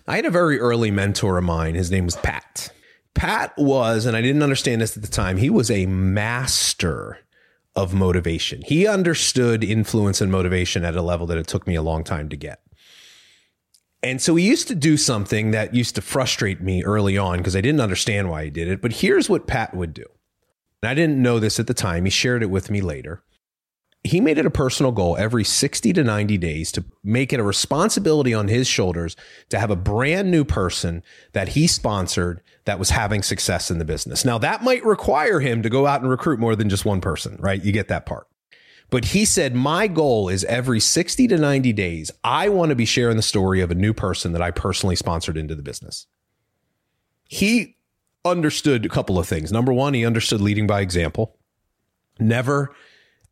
I 0.08 0.16
had 0.16 0.26
a 0.26 0.30
very 0.30 0.58
early 0.58 0.90
mentor 0.90 1.38
of 1.38 1.44
mine. 1.44 1.76
His 1.76 1.92
name 1.92 2.06
was 2.06 2.16
Pat. 2.16 2.72
Pat 3.14 3.52
was, 3.56 4.04
and 4.04 4.16
I 4.16 4.20
didn't 4.20 4.42
understand 4.42 4.80
this 4.80 4.96
at 4.96 5.04
the 5.04 5.08
time, 5.08 5.36
he 5.36 5.48
was 5.48 5.70
a 5.70 5.86
master 5.86 7.18
of 7.76 7.94
motivation. 7.94 8.62
He 8.62 8.88
understood 8.88 9.62
influence 9.62 10.20
and 10.20 10.32
motivation 10.32 10.84
at 10.84 10.96
a 10.96 11.02
level 11.02 11.28
that 11.28 11.38
it 11.38 11.46
took 11.46 11.68
me 11.68 11.76
a 11.76 11.82
long 11.82 12.02
time 12.02 12.28
to 12.30 12.36
get. 12.36 12.60
And 14.06 14.22
so 14.22 14.36
he 14.36 14.46
used 14.46 14.68
to 14.68 14.76
do 14.76 14.96
something 14.96 15.50
that 15.50 15.74
used 15.74 15.96
to 15.96 16.00
frustrate 16.00 16.60
me 16.60 16.84
early 16.84 17.18
on 17.18 17.38
because 17.38 17.56
I 17.56 17.60
didn't 17.60 17.80
understand 17.80 18.30
why 18.30 18.44
he 18.44 18.50
did 18.50 18.68
it. 18.68 18.80
But 18.80 18.92
here's 18.92 19.28
what 19.28 19.48
Pat 19.48 19.74
would 19.74 19.92
do. 19.94 20.04
And 20.80 20.88
I 20.88 20.94
didn't 20.94 21.20
know 21.20 21.40
this 21.40 21.58
at 21.58 21.66
the 21.66 21.74
time. 21.74 22.04
He 22.04 22.10
shared 22.12 22.44
it 22.44 22.50
with 22.50 22.70
me 22.70 22.80
later. 22.80 23.24
He 24.04 24.20
made 24.20 24.38
it 24.38 24.46
a 24.46 24.50
personal 24.50 24.92
goal 24.92 25.16
every 25.16 25.42
60 25.42 25.92
to 25.92 26.04
90 26.04 26.38
days 26.38 26.70
to 26.70 26.84
make 27.02 27.32
it 27.32 27.40
a 27.40 27.42
responsibility 27.42 28.32
on 28.32 28.46
his 28.46 28.68
shoulders 28.68 29.16
to 29.48 29.58
have 29.58 29.72
a 29.72 29.76
brand 29.76 30.30
new 30.30 30.44
person 30.44 31.02
that 31.32 31.48
he 31.48 31.66
sponsored 31.66 32.42
that 32.64 32.78
was 32.78 32.90
having 32.90 33.24
success 33.24 33.72
in 33.72 33.78
the 33.78 33.84
business. 33.84 34.24
Now, 34.24 34.38
that 34.38 34.62
might 34.62 34.84
require 34.84 35.40
him 35.40 35.62
to 35.62 35.68
go 35.68 35.84
out 35.88 36.02
and 36.02 36.08
recruit 36.08 36.38
more 36.38 36.54
than 36.54 36.68
just 36.68 36.84
one 36.84 37.00
person, 37.00 37.38
right? 37.40 37.64
You 37.64 37.72
get 37.72 37.88
that 37.88 38.06
part. 38.06 38.28
But 38.90 39.06
he 39.06 39.24
said, 39.24 39.54
My 39.54 39.86
goal 39.88 40.28
is 40.28 40.44
every 40.44 40.80
60 40.80 41.28
to 41.28 41.38
90 41.38 41.72
days, 41.72 42.10
I 42.22 42.48
want 42.48 42.70
to 42.70 42.76
be 42.76 42.84
sharing 42.84 43.16
the 43.16 43.22
story 43.22 43.60
of 43.60 43.70
a 43.70 43.74
new 43.74 43.92
person 43.92 44.32
that 44.32 44.42
I 44.42 44.50
personally 44.50 44.96
sponsored 44.96 45.36
into 45.36 45.54
the 45.54 45.62
business. 45.62 46.06
He 47.28 47.76
understood 48.24 48.86
a 48.86 48.88
couple 48.88 49.18
of 49.18 49.26
things. 49.26 49.52
Number 49.52 49.72
one, 49.72 49.94
he 49.94 50.04
understood 50.06 50.40
leading 50.40 50.66
by 50.66 50.80
example, 50.80 51.36
never 52.18 52.74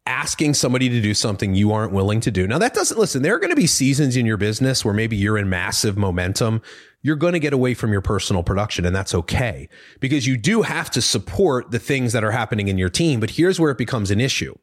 asking 0.07 0.53
somebody 0.53 0.89
to 0.91 1.01
do 1.01 1.15
something 1.15 1.55
you 1.55 1.73
aren't 1.73 1.93
willing 1.93 2.21
to 2.21 2.31
do. 2.31 2.47
Now, 2.47 2.59
that 2.59 2.75
doesn't 2.75 2.99
listen, 2.99 3.23
there 3.23 3.35
are 3.35 3.39
going 3.39 3.51
to 3.51 3.57
be 3.57 3.67
seasons 3.67 4.17
in 4.17 4.27
your 4.27 4.37
business 4.37 4.85
where 4.85 4.93
maybe 4.93 5.17
you're 5.17 5.39
in 5.39 5.49
massive 5.49 5.97
momentum. 5.97 6.61
You're 7.01 7.17
going 7.17 7.33
to 7.33 7.39
get 7.39 7.53
away 7.53 7.75
from 7.75 7.91
your 7.91 8.03
personal 8.03 8.43
production, 8.43 8.85
and 8.85 8.95
that's 8.95 9.15
okay 9.15 9.69
because 10.01 10.27
you 10.27 10.37
do 10.37 10.63
have 10.63 10.91
to 10.91 11.01
support 11.01 11.71
the 11.71 11.79
things 11.79 12.13
that 12.13 12.25
are 12.25 12.33
happening 12.33 12.69
in 12.69 12.77
your 12.77 12.91
team. 12.91 13.19
But 13.19 13.31
here's 13.31 13.59
where 13.59 13.71
it 13.71 13.79
becomes 13.79 14.11
an 14.11 14.21
issue 14.21 14.55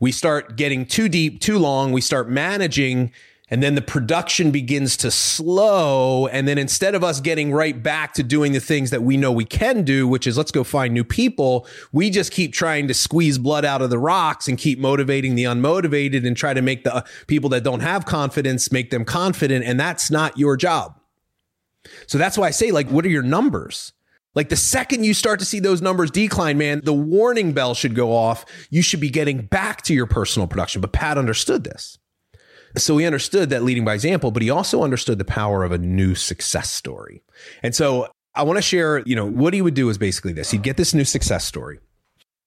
we 0.00 0.10
start 0.10 0.56
getting 0.56 0.86
too 0.86 1.08
deep, 1.08 1.40
too 1.40 1.58
long. 1.58 1.92
We 1.92 2.00
start 2.00 2.28
managing 2.28 3.12
and 3.50 3.62
then 3.62 3.74
the 3.74 3.82
production 3.82 4.52
begins 4.52 4.96
to 4.98 5.10
slow. 5.10 6.28
And 6.28 6.46
then 6.46 6.56
instead 6.56 6.94
of 6.94 7.02
us 7.02 7.20
getting 7.20 7.52
right 7.52 7.80
back 7.82 8.14
to 8.14 8.22
doing 8.22 8.52
the 8.52 8.60
things 8.60 8.90
that 8.90 9.02
we 9.02 9.16
know 9.16 9.32
we 9.32 9.44
can 9.44 9.82
do, 9.82 10.06
which 10.06 10.26
is 10.28 10.38
let's 10.38 10.52
go 10.52 10.62
find 10.62 10.94
new 10.94 11.02
people, 11.02 11.66
we 11.90 12.10
just 12.10 12.30
keep 12.30 12.52
trying 12.52 12.86
to 12.86 12.94
squeeze 12.94 13.38
blood 13.38 13.64
out 13.64 13.82
of 13.82 13.90
the 13.90 13.98
rocks 13.98 14.46
and 14.46 14.56
keep 14.56 14.78
motivating 14.78 15.34
the 15.34 15.44
unmotivated 15.44 16.24
and 16.24 16.36
try 16.36 16.54
to 16.54 16.62
make 16.62 16.84
the 16.84 16.94
uh, 16.94 17.02
people 17.26 17.50
that 17.50 17.64
don't 17.64 17.80
have 17.80 18.06
confidence 18.06 18.70
make 18.70 18.90
them 18.90 19.04
confident. 19.04 19.64
And 19.64 19.80
that's 19.80 20.12
not 20.12 20.38
your 20.38 20.56
job. 20.56 20.94
So 22.06 22.18
that's 22.18 22.38
why 22.38 22.46
I 22.46 22.50
say, 22.50 22.70
like, 22.70 22.88
what 22.88 23.04
are 23.04 23.10
your 23.10 23.22
numbers? 23.22 23.92
Like 24.34 24.48
the 24.48 24.56
second 24.56 25.04
you 25.04 25.12
start 25.12 25.40
to 25.40 25.44
see 25.44 25.58
those 25.58 25.82
numbers 25.82 26.10
decline, 26.10 26.56
man, 26.56 26.82
the 26.84 26.94
warning 26.94 27.52
bell 27.52 27.74
should 27.74 27.94
go 27.94 28.12
off. 28.12 28.44
You 28.70 28.82
should 28.82 29.00
be 29.00 29.10
getting 29.10 29.42
back 29.42 29.82
to 29.82 29.94
your 29.94 30.06
personal 30.06 30.46
production. 30.46 30.80
But 30.80 30.92
Pat 30.92 31.18
understood 31.18 31.64
this. 31.64 31.98
So 32.76 32.96
he 32.98 33.06
understood 33.06 33.50
that 33.50 33.64
leading 33.64 33.84
by 33.84 33.94
example, 33.94 34.30
but 34.30 34.42
he 34.42 34.50
also 34.50 34.84
understood 34.84 35.18
the 35.18 35.24
power 35.24 35.64
of 35.64 35.72
a 35.72 35.78
new 35.78 36.14
success 36.14 36.70
story. 36.70 37.22
And 37.64 37.74
so 37.74 38.06
I 38.34 38.44
want 38.44 38.58
to 38.58 38.62
share, 38.62 39.00
you 39.00 39.16
know, 39.16 39.26
what 39.26 39.54
he 39.54 39.62
would 39.62 39.74
do 39.74 39.88
is 39.88 39.98
basically 39.98 40.32
this. 40.32 40.52
He'd 40.52 40.62
get 40.62 40.76
this 40.76 40.94
new 40.94 41.04
success 41.04 41.44
story. 41.44 41.80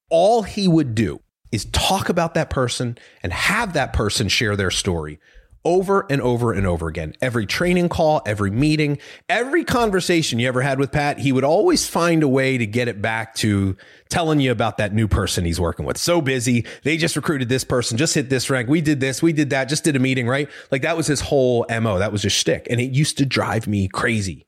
All 0.10 0.44
he 0.44 0.68
would 0.70 0.96
do 0.96 1.20
is 1.52 1.66
talk 1.66 2.08
about 2.08 2.36
that 2.36 2.50
person 2.50 2.98
and 3.22 3.34
have 3.34 3.74
that 3.74 3.92
person 3.92 4.30
share 4.30 4.56
their 4.56 4.72
story 4.72 5.20
over 5.66 6.06
and 6.10 6.22
over 6.22 6.52
and 6.52 6.68
over 6.68 6.88
again. 6.88 7.14
Every 7.22 7.46
training 7.46 7.90
call, 7.90 8.22
every 8.26 8.52
meeting, 8.52 8.98
every 9.30 9.64
conversation 9.64 10.40
you 10.40 10.48
ever 10.48 10.62
had 10.62 10.80
with 10.80 10.92
Pat, 10.92 11.20
he 11.20 11.32
would 11.32 11.44
always 11.44 11.88
find 11.88 12.24
a 12.24 12.28
way 12.28 12.58
to 12.58 12.66
get 12.66 12.88
it 12.88 13.02
back 13.02 13.36
to 13.36 13.78
telling 14.10 14.40
you 14.40 14.52
about 14.52 14.78
that 14.78 14.94
new 14.94 15.08
person 15.08 15.46
he's 15.46 15.60
working 15.60 15.86
with. 15.86 15.98
So 15.98 16.22
busy. 16.22 16.66
They 16.84 16.98
just 16.98 17.16
recruited 17.16 17.50
this 17.50 17.64
person, 17.64 17.98
just 17.98 18.16
hit 18.16 18.30
this 18.30 18.50
rank. 18.50 18.68
We 18.68 18.82
did 18.82 19.00
this, 19.00 19.22
we 19.22 19.34
did 19.34 19.50
that, 19.52 19.66
just 19.66 19.84
did 19.84 19.96
a 19.96 20.00
meeting, 20.00 20.28
right? 20.28 20.50
Like 20.72 20.82
that 20.82 20.98
was 20.98 21.08
his 21.08 21.22
whole 21.22 21.66
MO. 21.70 22.00
That 22.00 22.12
was 22.12 22.24
his 22.24 22.34
shtick. 22.34 22.68
And 22.70 22.82
it 22.82 22.92
used 22.92 23.18
to 23.20 23.26
drive 23.26 23.68
me 23.68 23.88
crazy. 23.88 24.46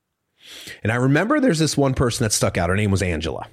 And 0.83 0.91
I 0.91 0.95
remember 0.95 1.39
there's 1.39 1.59
this 1.59 1.77
one 1.77 1.93
person 1.93 2.23
that 2.23 2.33
stuck 2.33 2.57
out. 2.57 2.69
Her 2.69 2.75
name 2.75 2.91
was 2.91 3.01
Angela. 3.01 3.47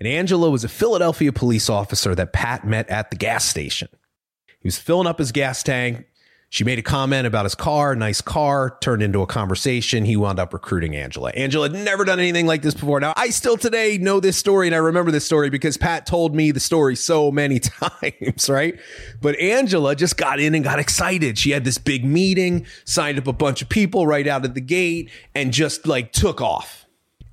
And 0.00 0.08
Angela 0.08 0.50
was 0.50 0.64
a 0.64 0.68
Philadelphia 0.68 1.32
police 1.32 1.68
officer 1.68 2.14
that 2.14 2.32
Pat 2.32 2.66
met 2.66 2.88
at 2.88 3.10
the 3.10 3.16
gas 3.16 3.44
station. 3.44 3.88
He 4.60 4.66
was 4.66 4.78
filling 4.78 5.06
up 5.06 5.18
his 5.18 5.32
gas 5.32 5.62
tank. 5.62 6.06
She 6.50 6.64
made 6.64 6.78
a 6.78 6.82
comment 6.82 7.26
about 7.26 7.44
his 7.44 7.54
car, 7.54 7.94
nice 7.94 8.22
car, 8.22 8.78
turned 8.80 9.02
into 9.02 9.20
a 9.20 9.26
conversation. 9.26 10.06
He 10.06 10.16
wound 10.16 10.38
up 10.38 10.54
recruiting 10.54 10.96
Angela. 10.96 11.30
Angela 11.30 11.68
had 11.68 11.84
never 11.84 12.06
done 12.06 12.18
anything 12.18 12.46
like 12.46 12.62
this 12.62 12.72
before. 12.72 13.00
Now, 13.00 13.12
I 13.16 13.28
still 13.28 13.58
today 13.58 13.98
know 13.98 14.18
this 14.18 14.38
story 14.38 14.66
and 14.66 14.74
I 14.74 14.78
remember 14.78 15.10
this 15.10 15.26
story 15.26 15.50
because 15.50 15.76
Pat 15.76 16.06
told 16.06 16.34
me 16.34 16.50
the 16.50 16.60
story 16.60 16.96
so 16.96 17.30
many 17.38 17.60
times, 17.60 18.48
right? 18.48 18.80
But 19.20 19.38
Angela 19.38 19.94
just 19.94 20.16
got 20.16 20.40
in 20.40 20.54
and 20.54 20.64
got 20.64 20.78
excited. 20.78 21.36
She 21.38 21.50
had 21.50 21.64
this 21.64 21.76
big 21.76 22.02
meeting, 22.02 22.66
signed 22.86 23.18
up 23.18 23.26
a 23.26 23.32
bunch 23.34 23.60
of 23.60 23.68
people 23.68 24.06
right 24.06 24.26
out 24.26 24.46
of 24.46 24.54
the 24.54 24.62
gate, 24.62 25.10
and 25.34 25.52
just 25.52 25.86
like 25.86 26.12
took 26.12 26.40
off. 26.40 26.86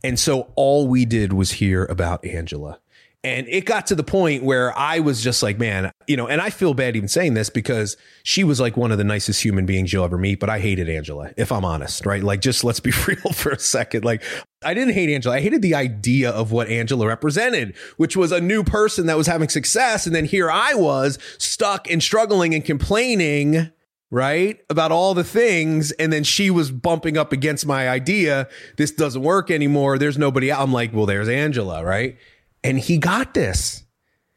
And 0.03 0.19
so 0.19 0.51
all 0.55 0.88
we 0.88 1.05
did 1.05 1.31
was 1.31 1.53
hear 1.53 1.86
about 1.86 2.25
Angela. 2.25 2.79
And 3.25 3.48
it 3.48 3.65
got 3.65 3.88
to 3.88 3.96
the 3.96 4.03
point 4.03 4.44
where 4.44 4.77
I 4.77 5.00
was 5.00 5.24
just 5.24 5.41
like, 5.41 5.58
man, 5.58 5.91
you 6.05 6.15
know, 6.15 6.27
and 6.27 6.39
I 6.39 6.51
feel 6.51 6.75
bad 6.75 6.96
even 6.96 7.10
saying 7.10 7.34
this 7.34 7.50
because 7.50 7.98
she 8.22 8.44
was 8.44 8.60
like 8.60 8.77
one 8.77 8.91
of 8.91 9.00
the 9.00 9.03
nicest 9.03 9.44
human 9.44 9.65
beings 9.65 9.91
you'll 9.91 10.03
ever 10.03 10.20
meet, 10.20 10.39
but 10.39 10.48
I 10.48 10.60
hated 10.60 10.88
Angela, 10.88 11.32
if 11.36 11.51
I'm 11.51 11.65
honest, 11.65 12.05
right? 12.05 12.24
Like, 12.24 12.39
just 12.39 12.63
let's 12.63 12.79
be 12.79 12.91
real 13.08 13.34
for 13.34 13.50
a 13.50 13.58
second. 13.58 14.05
Like, 14.05 14.22
I 14.63 14.75
didn't 14.75 14.94
hate 14.94 15.10
Angela. 15.10 15.38
I 15.38 15.41
hated 15.41 15.63
the 15.63 15.74
idea 15.74 16.29
of 16.29 16.51
what 16.51 16.70
Angela 16.70 17.08
represented, 17.08 17.75
which 17.98 18.15
was 18.15 18.32
a 18.32 18.39
new 18.39 18.63
person 18.63 19.08
that 19.08 19.17
was 19.17 19.25
having 19.25 19.50
success. 19.50 20.05
And 20.05 20.15
then 20.15 20.25
here 20.25 20.51
I 20.51 20.75
was 20.75 21.17
stuck 21.39 21.89
and 21.89 22.03
struggling 22.03 22.53
and 22.53 22.63
complaining, 22.63 23.72
right? 24.12 24.60
About 24.70 24.91
all 24.91 25.15
the 25.15 25.24
things. 25.24 25.91
And 25.94 26.13
then 26.13 26.24
she 26.24 26.51
was 26.51 26.70
bumping 26.70 27.17
up 27.17 27.34
against 27.34 27.65
my 27.65 27.89
idea. 27.89 28.48
This 28.77 28.91
doesn't 28.91 29.24
work 29.24 29.50
anymore. 29.50 29.98
There's 29.98 30.17
nobody. 30.20 30.51
I'm 30.51 30.72
like, 30.72 30.94
well, 30.94 31.08
there's 31.08 31.27
Angela, 31.27 31.84
right? 31.84 32.20
And 32.65 32.79
he 32.79 32.98
got 32.98 33.36
this. 33.36 33.84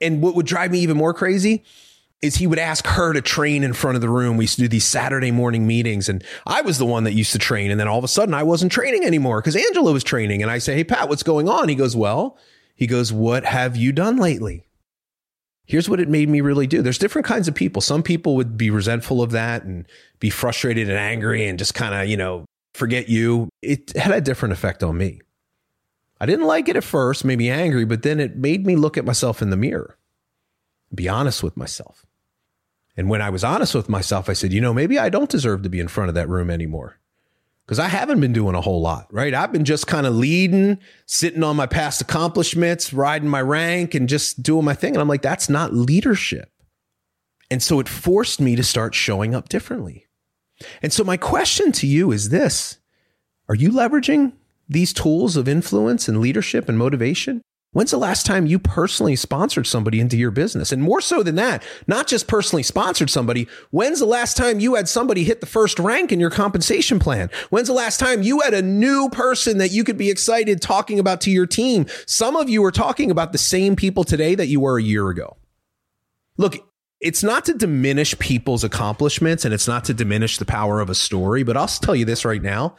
And 0.01 0.21
what 0.21 0.35
would 0.35 0.47
drive 0.47 0.71
me 0.71 0.81
even 0.81 0.97
more 0.97 1.15
crazy 1.15 1.65
is 2.21 2.37
he 2.37 2.47
would 2.47 2.59
ask 2.59 2.87
her 2.87 3.13
to 3.13 3.23
train 3.23 3.65
in 3.65 3.73
front 3.73 3.95
of 3.95 4.03
the 4.03 4.09
room. 4.09 4.37
We 4.37 4.45
used 4.45 4.57
to 4.57 4.63
do 4.63 4.69
these 4.69 4.85
Saturday 4.85 5.31
morning 5.31 5.67
meetings, 5.67 6.09
and 6.09 6.23
I 6.47 6.63
was 6.63 6.79
the 6.79 6.85
one 6.85 7.05
that 7.05 7.15
used 7.15 7.33
to 7.33 7.39
train. 7.39 7.71
And 7.71 7.81
then 7.81 7.89
all 7.89 7.99
of 7.99 8.05
a 8.05 8.09
sudden, 8.09 8.35
I 8.35 8.43
wasn't 8.43 8.73
training 8.73 9.05
anymore 9.05 9.41
because 9.41 9.57
Angela 9.57 9.93
was 9.93 10.05
training. 10.05 10.43
And 10.43 10.51
I 10.51 10.59
say, 10.59 10.75
Hey, 10.75 10.85
Pat, 10.85 11.09
what's 11.09 11.23
going 11.23 11.49
on? 11.49 11.69
He 11.69 11.75
goes, 11.75 11.97
Well, 11.97 12.37
he 12.75 12.87
goes, 12.87 13.13
What 13.13 13.45
have 13.45 13.77
you 13.77 13.93
done 13.93 14.17
lately? 14.17 14.67
Here's 15.65 15.89
what 15.89 16.01
it 16.01 16.09
made 16.09 16.29
me 16.29 16.41
really 16.41 16.67
do. 16.67 16.83
There's 16.83 16.99
different 16.99 17.27
kinds 17.27 17.49
of 17.49 17.55
people. 17.55 17.81
Some 17.81 18.03
people 18.03 18.37
would 18.37 18.57
be 18.57 18.71
resentful 18.71 19.23
of 19.23 19.31
that 19.33 19.65
and 19.65 19.87
be 20.19 20.31
frustrated 20.31 20.89
and 20.89 20.99
angry 20.99 21.47
and 21.47 21.59
just 21.59 21.75
kind 21.75 21.95
of, 21.95 22.09
you 22.09 22.17
know, 22.17 22.45
forget 22.75 23.09
you. 23.09 23.49
It 23.63 23.97
had 23.97 24.13
a 24.13 24.21
different 24.21 24.53
effect 24.53 24.83
on 24.83 24.97
me. 24.97 25.21
I 26.21 26.27
didn't 26.27 26.47
like 26.47 26.69
it 26.69 26.77
at 26.77 26.85
first, 26.85 27.25
made 27.25 27.39
me 27.39 27.51
angry, 27.51 27.85
but 27.85 28.03
then 28.03 28.21
it 28.21 28.37
made 28.37 28.67
me 28.67 28.77
look 28.77 28.97
at 28.97 29.05
myself 29.05 29.41
in 29.41 29.51
the 29.51 29.57
mirror, 29.57 29.97
be 30.95 31.09
honest 31.09 31.43
with 31.43 31.57
myself. 31.57 32.07
And 32.97 33.09
when 33.09 33.23
I 33.23 33.31
was 33.31 33.45
honest 33.45 33.75
with 33.75 33.89
myself, 33.89 34.29
I 34.29 34.33
said, 34.33 34.53
you 34.53 34.61
know, 34.61 34.75
maybe 34.75 34.99
I 34.99 35.09
don't 35.09 35.31
deserve 35.31 35.63
to 35.63 35.69
be 35.69 35.79
in 35.79 35.87
front 35.87 36.09
of 36.09 36.17
that 36.17 36.29
room 36.29 36.51
anymore. 36.51 36.99
Because 37.65 37.79
I 37.79 37.87
haven't 37.87 38.21
been 38.21 38.33
doing 38.33 38.55
a 38.55 38.61
whole 38.61 38.81
lot, 38.81 39.07
right? 39.13 39.35
I've 39.35 39.53
been 39.53 39.67
just 39.67 39.87
kind 39.87 40.07
of 40.07 40.15
leading, 40.15 40.79
sitting 41.07 41.45
on 41.45 41.55
my 41.55 41.67
past 41.67 42.01
accomplishments, 42.01 42.93
riding 42.93 43.29
my 43.29 43.43
rank, 43.43 43.95
and 43.95 44.09
just 44.09 44.43
doing 44.43 44.65
my 44.65 44.75
thing. 44.75 44.95
And 44.95 45.03
I'm 45.03 45.07
like, 45.07 45.23
that's 45.23 45.49
not 45.49 45.75
leadership. 45.75 46.51
And 47.51 47.63
so 47.63 47.79
it 47.79 47.89
forced 47.89 48.41
me 48.41 48.57
to 48.57 48.65
start 48.65 48.95
showing 48.95 49.35
up 49.35 49.49
differently. 49.49 50.07
And 50.83 50.93
so 50.93 51.05
my 51.05 51.17
question 51.17 51.71
to 51.73 51.87
you 51.87 52.11
is 52.11 52.31
this 52.31 52.79
Are 53.49 53.55
you 53.55 53.71
leveraging 53.71 54.33
these 54.69 54.93
tools 54.93 55.37
of 55.37 55.49
influence 55.49 56.09
and 56.09 56.21
leadership 56.21 56.69
and 56.69 56.79
motivation? 56.79 57.43
When's 57.73 57.91
the 57.91 57.99
last 57.99 58.25
time 58.25 58.47
you 58.47 58.59
personally 58.59 59.15
sponsored 59.15 59.67
somebody 59.67 60.01
into 60.01 60.17
your 60.17 60.31
business? 60.31 60.73
And 60.73 60.83
more 60.83 61.03
so 61.03 61.23
than 61.23 61.35
that, 61.35 61.63
not 61.87 62.07
just 62.07 62.27
personally 62.27 62.63
sponsored 62.63 63.11
somebody. 63.11 63.47
When's 63.71 63.99
the 63.99 64.07
last 64.07 64.39
time 64.39 64.59
you 64.59 64.75
had 64.75 64.89
somebody 64.89 65.23
hit 65.23 65.41
the 65.41 65.47
first 65.47 65.79
rank 65.79 66.11
in 66.11 66.19
your 66.19 66.31
compensation 66.31 66.99
plan? 66.99 67.29
When's 67.51 67.69
the 67.69 67.75
last 67.75 68.01
time 68.01 68.23
you 68.23 68.41
had 68.41 68.55
a 68.55 68.63
new 68.63 69.11
person 69.11 69.59
that 69.59 69.71
you 69.71 69.85
could 69.85 69.99
be 69.99 70.09
excited 70.09 70.63
talking 70.63 70.99
about 70.99 71.21
to 71.23 71.31
your 71.31 71.47
team? 71.47 71.85
Some 72.07 72.37
of 72.37 72.49
you 72.49 72.65
are 72.65 72.73
talking 72.73 73.11
about 73.11 73.33
the 73.33 73.39
same 73.39 73.77
people 73.77 74.03
today 74.03 74.35
that 74.35 74.47
you 74.47 74.61
were 74.61 74.79
a 74.79 74.83
year 74.83 75.11
ago. 75.11 75.37
Look, 76.39 76.57
it's 77.01 77.23
not 77.23 77.45
to 77.45 77.55
diminish 77.55 78.19
people's 78.19 78.65
accomplishments 78.65 79.45
and 79.45 79.53
it's 79.53 79.69
not 79.69 79.85
to 79.85 79.95
diminish 79.95 80.39
the 80.39 80.47
power 80.47 80.81
of 80.81 80.89
a 80.89 80.95
story, 80.95 81.43
but 81.43 81.57
I'll 81.57 81.69
tell 81.69 81.95
you 81.95 82.07
this 82.07 82.25
right 82.25 82.43
now 82.43 82.77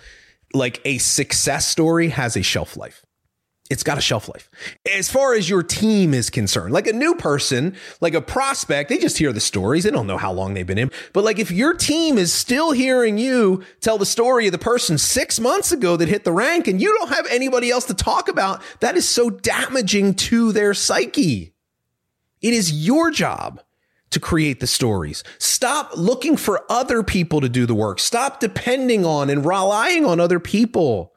like 0.53 0.81
a 0.85 0.97
success 0.97 1.67
story 1.67 2.09
has 2.09 2.35
a 2.35 2.41
shelf 2.41 2.75
life. 2.77 3.05
It's 3.69 3.83
got 3.83 3.99
a 3.99 4.01
shelf 4.01 4.27
life. 4.27 4.49
As 4.95 5.11
far 5.11 5.35
as 5.35 5.47
your 5.47 5.61
team 5.61 6.15
is 6.15 6.31
concerned, 6.31 6.73
like 6.73 6.87
a 6.87 6.93
new 6.93 7.13
person, 7.13 7.75
like 8.01 8.15
a 8.15 8.21
prospect, 8.21 8.89
they 8.89 8.97
just 8.97 9.19
hear 9.19 9.31
the 9.31 9.39
stories. 9.39 9.83
They 9.83 9.91
don't 9.91 10.07
know 10.07 10.17
how 10.17 10.31
long 10.31 10.55
they've 10.55 10.65
been 10.65 10.79
in. 10.79 10.89
But 11.13 11.23
like 11.23 11.37
if 11.37 11.51
your 11.51 11.75
team 11.75 12.17
is 12.17 12.33
still 12.33 12.71
hearing 12.71 13.19
you 13.19 13.63
tell 13.79 13.99
the 13.99 14.07
story 14.07 14.47
of 14.47 14.53
the 14.53 14.57
person 14.57 14.97
six 14.97 15.39
months 15.39 15.71
ago 15.71 15.97
that 15.97 16.09
hit 16.09 16.23
the 16.23 16.31
rank 16.31 16.67
and 16.67 16.81
you 16.81 16.91
don't 16.97 17.13
have 17.13 17.27
anybody 17.29 17.69
else 17.69 17.85
to 17.85 17.93
talk 17.93 18.27
about, 18.27 18.63
that 18.79 18.97
is 18.97 19.07
so 19.07 19.29
damaging 19.29 20.15
to 20.15 20.51
their 20.51 20.73
psyche. 20.73 21.53
It 22.41 22.53
is 22.55 22.87
your 22.87 23.11
job 23.11 23.61
to 24.11 24.19
create 24.19 24.59
the 24.59 24.67
stories. 24.67 25.23
Stop 25.37 25.91
looking 25.95 26.35
for 26.37 26.65
other 26.69 27.03
people 27.03 27.41
to 27.41 27.49
do 27.49 27.65
the 27.65 27.75
work. 27.75 27.99
Stop 27.99 28.39
depending 28.39 29.05
on 29.05 29.29
and 29.29 29.45
relying 29.45 30.05
on 30.05 30.19
other 30.19 30.39
people. 30.39 31.13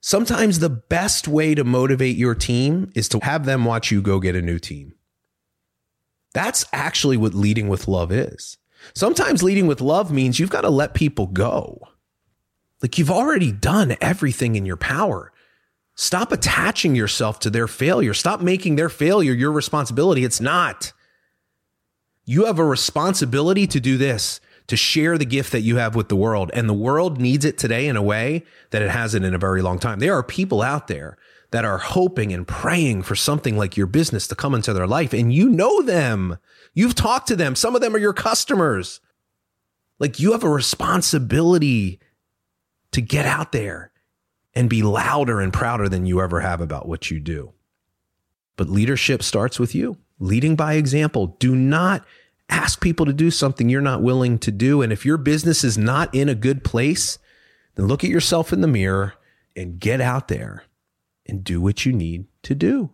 Sometimes 0.00 0.58
the 0.58 0.70
best 0.70 1.28
way 1.28 1.54
to 1.54 1.64
motivate 1.64 2.16
your 2.16 2.34
team 2.34 2.90
is 2.94 3.08
to 3.10 3.20
have 3.20 3.44
them 3.44 3.64
watch 3.64 3.90
you 3.90 4.00
go 4.00 4.20
get 4.20 4.36
a 4.36 4.42
new 4.42 4.58
team. 4.58 4.94
That's 6.34 6.64
actually 6.72 7.16
what 7.16 7.34
leading 7.34 7.68
with 7.68 7.88
love 7.88 8.12
is. 8.12 8.58
Sometimes 8.94 9.42
leading 9.42 9.66
with 9.66 9.80
love 9.80 10.12
means 10.12 10.38
you've 10.38 10.50
got 10.50 10.60
to 10.60 10.70
let 10.70 10.94
people 10.94 11.26
go. 11.26 11.80
Like 12.80 12.96
you've 12.96 13.10
already 13.10 13.50
done 13.50 13.96
everything 14.00 14.54
in 14.54 14.64
your 14.64 14.76
power. 14.76 15.32
Stop 15.96 16.30
attaching 16.30 16.94
yourself 16.94 17.40
to 17.40 17.50
their 17.50 17.66
failure. 17.66 18.14
Stop 18.14 18.40
making 18.40 18.76
their 18.76 18.88
failure 18.88 19.32
your 19.32 19.50
responsibility. 19.50 20.24
It's 20.24 20.40
not. 20.40 20.92
You 22.28 22.44
have 22.44 22.58
a 22.58 22.64
responsibility 22.64 23.66
to 23.66 23.80
do 23.80 23.96
this, 23.96 24.38
to 24.66 24.76
share 24.76 25.16
the 25.16 25.24
gift 25.24 25.50
that 25.52 25.62
you 25.62 25.76
have 25.76 25.94
with 25.94 26.10
the 26.10 26.14
world. 26.14 26.50
And 26.52 26.68
the 26.68 26.74
world 26.74 27.18
needs 27.18 27.46
it 27.46 27.56
today 27.56 27.88
in 27.88 27.96
a 27.96 28.02
way 28.02 28.44
that 28.68 28.82
it 28.82 28.90
hasn't 28.90 29.24
in 29.24 29.34
a 29.34 29.38
very 29.38 29.62
long 29.62 29.78
time. 29.78 29.98
There 29.98 30.12
are 30.12 30.22
people 30.22 30.60
out 30.60 30.88
there 30.88 31.16
that 31.52 31.64
are 31.64 31.78
hoping 31.78 32.30
and 32.34 32.46
praying 32.46 33.04
for 33.04 33.16
something 33.16 33.56
like 33.56 33.78
your 33.78 33.86
business 33.86 34.28
to 34.28 34.34
come 34.34 34.54
into 34.54 34.74
their 34.74 34.86
life. 34.86 35.14
And 35.14 35.32
you 35.32 35.48
know 35.48 35.80
them. 35.80 36.36
You've 36.74 36.94
talked 36.94 37.28
to 37.28 37.36
them. 37.36 37.54
Some 37.56 37.74
of 37.74 37.80
them 37.80 37.94
are 37.94 37.98
your 37.98 38.12
customers. 38.12 39.00
Like 39.98 40.20
you 40.20 40.32
have 40.32 40.44
a 40.44 40.50
responsibility 40.50 41.98
to 42.92 43.00
get 43.00 43.24
out 43.24 43.52
there 43.52 43.90
and 44.52 44.68
be 44.68 44.82
louder 44.82 45.40
and 45.40 45.50
prouder 45.50 45.88
than 45.88 46.04
you 46.04 46.20
ever 46.20 46.40
have 46.40 46.60
about 46.60 46.86
what 46.86 47.10
you 47.10 47.20
do. 47.20 47.54
But 48.58 48.68
leadership 48.68 49.22
starts 49.22 49.58
with 49.58 49.74
you 49.74 49.96
leading 50.20 50.56
by 50.56 50.74
example. 50.74 51.36
Do 51.38 51.54
not 51.54 52.04
ask 52.48 52.80
people 52.80 53.06
to 53.06 53.12
do 53.12 53.30
something 53.30 53.68
you're 53.68 53.80
not 53.80 54.02
willing 54.02 54.38
to 54.40 54.50
do. 54.50 54.82
And 54.82 54.92
if 54.92 55.04
your 55.04 55.18
business 55.18 55.64
is 55.64 55.76
not 55.76 56.14
in 56.14 56.28
a 56.28 56.34
good 56.34 56.64
place, 56.64 57.18
then 57.74 57.86
look 57.86 58.04
at 58.04 58.10
yourself 58.10 58.52
in 58.52 58.60
the 58.60 58.66
mirror 58.66 59.14
and 59.54 59.78
get 59.78 60.00
out 60.00 60.28
there 60.28 60.64
and 61.26 61.44
do 61.44 61.60
what 61.60 61.84
you 61.84 61.92
need 61.92 62.26
to 62.42 62.54
do. 62.54 62.90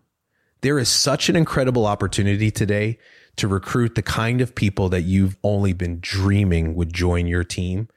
There 0.61 0.79
is 0.79 0.89
such 0.89 1.29
an 1.29 1.37
incredible 1.37 1.87
opportunity 1.87 2.51
today 2.51 2.99
to 3.37 3.49
recruit 3.49 3.95
the 3.95 4.03
kind 4.03 4.41
of 4.41 4.55
people 4.55 4.89
that 4.89 5.03
you've 5.03 5.37
only 5.43 5.73
been 5.73 5.99
dreaming 6.01 6.75
would 6.75 6.93
join 6.93 7.27
your 7.27 7.45
team. 7.45 7.89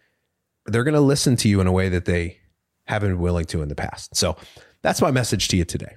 They're 0.65 0.83
going 0.83 0.93
to 0.93 0.99
listen 0.99 1.35
to 1.37 1.49
you 1.49 1.61
in 1.61 1.67
a 1.67 1.71
way 1.71 1.89
that 1.89 2.05
they 2.05 2.39
haven't 2.85 3.11
been 3.11 3.19
willing 3.19 3.45
to 3.45 3.61
in 3.61 3.69
the 3.69 3.75
past. 3.75 4.15
So 4.15 4.35
that's 4.81 5.01
my 5.01 5.11
message 5.11 5.47
to 5.49 5.57
you 5.57 5.65
today 5.65 5.95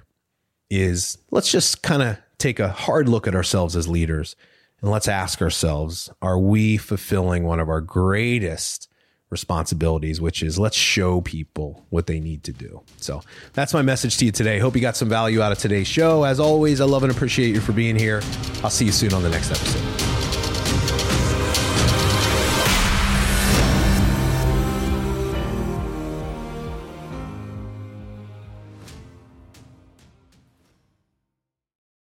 is 0.69 1.17
let's 1.31 1.51
just 1.51 1.83
kind 1.83 2.01
of 2.01 2.17
take 2.37 2.59
a 2.59 2.69
hard 2.69 3.09
look 3.09 3.27
at 3.27 3.35
ourselves 3.35 3.75
as 3.75 3.87
leaders 3.87 4.35
and 4.81 4.91
let's 4.91 5.07
ask 5.07 5.41
ourselves, 5.41 6.09
are 6.21 6.39
we 6.39 6.77
fulfilling 6.77 7.43
one 7.43 7.59
of 7.59 7.69
our 7.69 7.81
greatest 7.81 8.87
responsibilities, 9.31 10.21
which 10.21 10.43
is 10.43 10.59
let's 10.59 10.75
show 10.75 11.21
people 11.21 11.85
what 11.89 12.05
they 12.05 12.19
need 12.19 12.43
to 12.43 12.51
do. 12.51 12.81
So 12.97 13.23
that's 13.53 13.73
my 13.73 13.81
message 13.81 14.17
to 14.17 14.25
you 14.25 14.31
today. 14.31 14.59
Hope 14.59 14.75
you 14.75 14.81
got 14.81 14.97
some 14.97 15.09
value 15.09 15.41
out 15.41 15.51
of 15.51 15.57
today's 15.57 15.87
show. 15.87 16.23
As 16.23 16.39
always, 16.39 16.81
I 16.81 16.85
love 16.85 17.03
and 17.03 17.11
appreciate 17.11 17.55
you 17.55 17.61
for 17.61 17.71
being 17.71 17.95
here. 17.95 18.21
I'll 18.61 18.69
see 18.69 18.85
you 18.85 18.91
soon 18.91 19.13
on 19.13 19.23
the 19.23 19.29
next 19.29 19.49
episode. 19.49 20.00